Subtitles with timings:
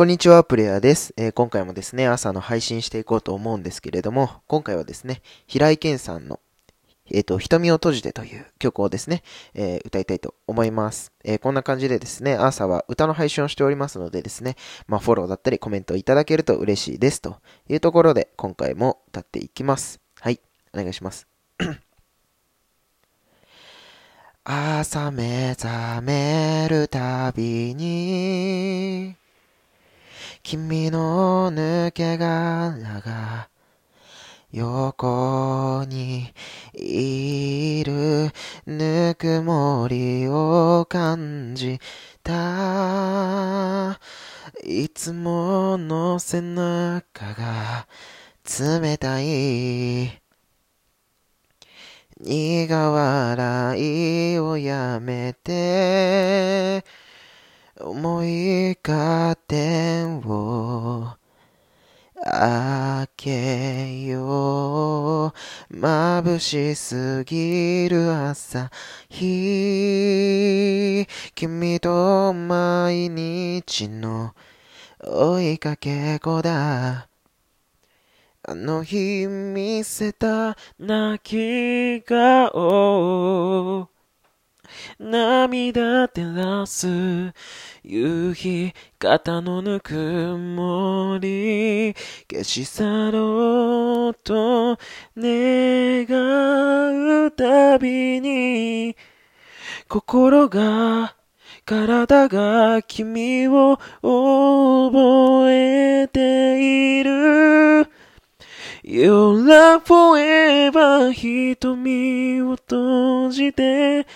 [0.00, 6.40] こんにちは、プレイヤーです、えー、今回もですね、朝の配信していこうと思うんですけれども、今回はですね、平井堅さんの、
[7.10, 11.12] えっ、ー、と、瞳を閉じてという曲をですね、えー、歌いたいと思います。
[11.22, 17.36] えこんな感じでですね、朝は歌の配信をしておりますのでですね、まあ、フォローだったりコメントいただけると嬉しいですと
[17.68, 20.00] いうところで、今回も歌っていきます。
[20.18, 20.40] はい、
[20.72, 21.26] お願いします。
[24.44, 29.19] 朝目覚めるたびに
[30.42, 33.48] 君の抜け殻が
[34.52, 36.32] 横に
[36.72, 38.30] いる
[38.66, 41.78] ぬくもりを感じ
[42.22, 44.00] た。
[44.64, 47.86] いつもの背中が
[48.80, 50.20] 冷たい。
[52.18, 56.84] 苦笑いをやめて、
[57.82, 61.16] 思いカーテンを
[62.22, 65.74] 開けよう。
[65.74, 68.70] 眩しすぎる朝
[69.08, 71.06] 日。
[71.34, 74.34] 君と毎日の
[75.02, 77.08] 追いかけ子だ。
[78.42, 83.88] あの日見せた泣き顔
[85.02, 87.32] 涙照らす
[87.82, 91.94] 夕日肩のぬくもり
[92.30, 94.76] 消し去ろうと
[95.16, 96.04] 願
[97.24, 98.94] うたびに
[99.88, 101.16] 心が
[101.64, 107.88] 体が君を覚えている。
[108.82, 114.06] Your love forever 瞳を閉じて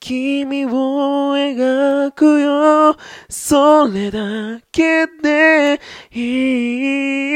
[0.00, 2.96] 君を描くよ。
[3.28, 5.78] それだけで
[6.10, 7.30] い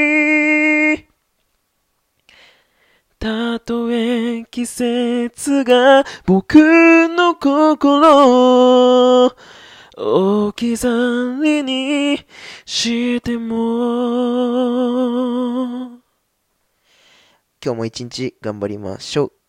[0.95, 1.05] い。
[3.19, 6.57] たとえ季節が僕
[7.09, 9.33] の心を
[9.97, 10.89] 置き去
[11.43, 12.19] りに
[12.65, 13.55] しても。
[17.65, 19.44] 今日も一日頑張りましょう。